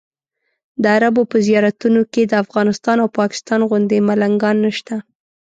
[0.81, 4.95] د عربو په زیارتونو کې د افغانستان او پاکستان غوندې ملنګان نشته.